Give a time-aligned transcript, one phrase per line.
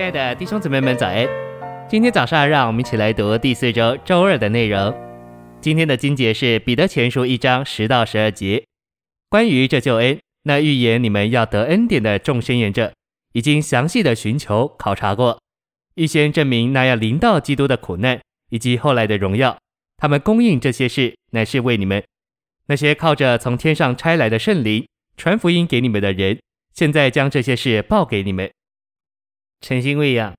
[0.00, 1.28] 亲爱的弟兄姊妹们，早安！
[1.86, 4.94] 今天早上，让我们一起来读第四周周二的内容。
[5.60, 8.64] 今天的经节是彼得前书一章十到十二节，
[9.28, 12.94] 关于这救恩，那预言你们要得恩典的众生言者，
[13.34, 15.38] 已经详细的寻求考察过，
[15.96, 19.58] 预先证明那要临到基督的苦难以及后来的荣耀。
[19.98, 22.02] 他们供应这些事，乃是为你们
[22.68, 26.40] 那些靠着从天上差来的圣灵传福音给你们的人，
[26.72, 28.50] 现在将这些事报给你们。
[29.60, 30.34] 诚心喂养，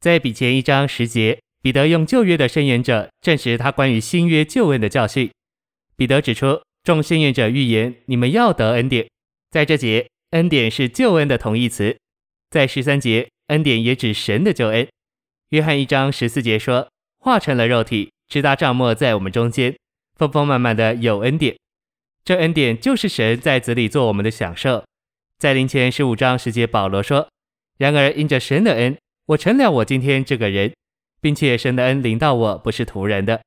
[0.00, 5.28] 在彼前一章十节，彼得用旧约的先言者证实他关于新约救恩的教训。
[5.96, 9.08] 彼得指出，众先言者预言你们要得恩典。
[9.50, 11.96] 在这节，恩典是救恩的同义词。
[12.48, 14.86] 在十三节，恩典也指神的救恩。
[15.48, 19.76] 约翰一章十四节说，化成了肉体，直达帐幕在我们中间，
[20.16, 21.56] 丰丰满满的有恩典。
[22.24, 24.84] 这恩典就是神在子里做我们的享受。
[25.38, 27.28] 在林前十五章十节，保罗说。
[27.78, 30.72] 然而，因着神的恩，我成了我今天这个人，
[31.20, 33.42] 并且神的恩临到我，不是徒然的，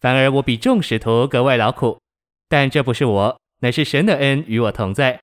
[0.00, 1.98] 反而我比众使徒格外劳苦。
[2.48, 5.20] 但这不是我，乃是神的恩与我同在。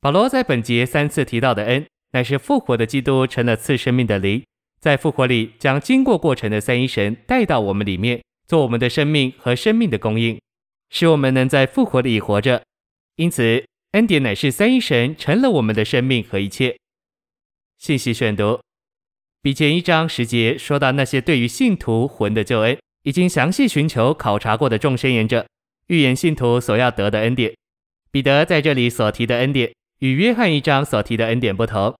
[0.00, 4.44] 保罗在本节三次提到的恩，乃是复活的基督成了赐生命的灵，
[4.80, 10.40] 在复活里将经过过程的三一神带到我们里面，做我们的生命和生命的供应，
[10.90, 12.62] 使我们能在复活里活着。
[13.16, 16.76] 因此，恩典乃是三一神成了我们的生命和一切。
[17.78, 18.58] 信息选读，
[19.42, 25.46] 比前一章十节说到那些对于信徒魂的救恩，已经详细寻求考察过的众生言者，
[25.88, 27.54] 预言信徒所要得的恩典。
[28.10, 31.94] 彼得在这里所提的恩典，与约翰一章所提的恩典不同。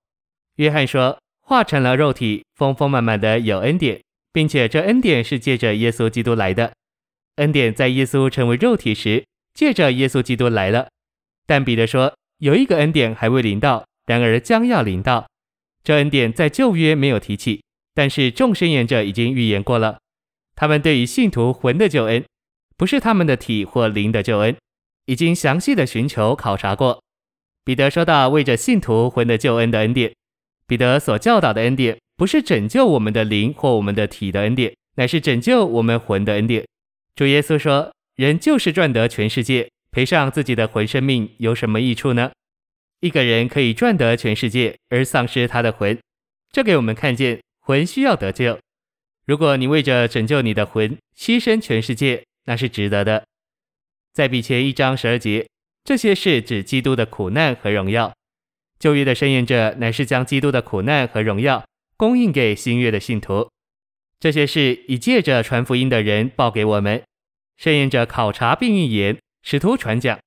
[0.56, 4.00] 约翰说，化成了肉体，丰丰满满的有恩典，
[4.32, 6.72] 并且这恩典是借着耶稣基督来的。
[7.36, 10.88] 恩典在耶稣成为肉体时，借着耶稣基督来了。
[11.46, 15.28] 但彼得说，有一个恩典还未临到，然而将要临到。
[15.86, 17.62] 这恩典在旧约没有提起，
[17.94, 19.98] 但是众先言者已经预言过了。
[20.56, 22.24] 他们对于信徒魂的救恩，
[22.76, 24.56] 不是他们的体或灵的救恩，
[25.04, 27.00] 已经详细的寻求考察过。
[27.64, 30.12] 彼得说到为着信徒魂的救恩的恩典，
[30.66, 36.66] 彼得所教导的恩典，不是拯救我们的灵或我们的体的恩典，乃是拯救我们魂的恩典。
[37.14, 42.32] 主耶稣说：“人就是赚得全世界，赔上自己的魂生命，有什么益处呢？”
[43.00, 45.98] 一个人可以赚得全世界而丧失他的魂，
[46.50, 48.58] 这给我们看见魂需要得救。
[49.26, 53.24] 如果你为着拯救你的魂牺牲全世界，那是值得的。
[54.12, 55.46] 在彼前一章十二节，
[55.84, 58.14] 这些是指基督的苦难和荣耀。
[58.78, 61.64] 旧约的先言者乃是将基督的苦难和荣耀
[61.96, 63.50] 供应给新约的信徒。
[64.18, 67.02] 这些事已借着传福音的人报给我们。
[67.58, 70.18] 先言者考察并预言，使徒传讲。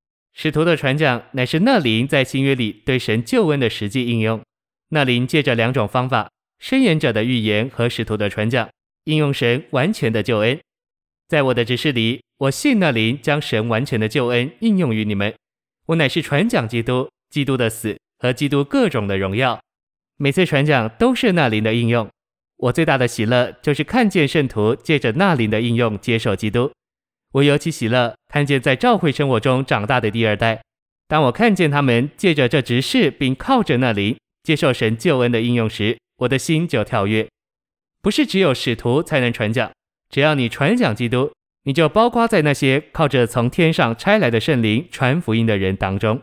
[0.42, 4.40] 使徒的传讲乃是那灵在新约里对神救恩的实际应用。
[4.88, 8.70] 那灵借着两种方法：伸言者的预言和使徒的传讲，
[9.04, 10.58] 应用神完全的救恩。
[11.28, 15.34] 在我的执事里，我信那灵将神完全的救恩应用于你们。
[15.88, 19.60] 我乃是传讲基督、基督的死和基督各种的荣耀。
[20.16, 22.08] 每次传讲都是那灵的应用。
[22.56, 26.72] 我最大的喜乐就是看见圣徒借着那灵的应用接受基督。
[27.34, 30.62] 我尤其喜乐看见在教会生活中长大的第二代，
[31.08, 37.28] 当我看见他们借着这执事，并靠着那灵接受神救恩的应用时，我的心就跳跃。
[38.02, 39.72] 不是只有使徒才能传讲，
[40.10, 41.32] 只要你传讲基督，
[41.66, 46.20] 你就包括在那些靠着从天上差来的圣灵传福音的人当中。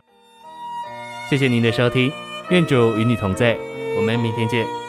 [1.29, 2.11] 谢谢您的收听，
[2.49, 3.57] 愿主与你同在，
[3.97, 4.86] 我们明天见。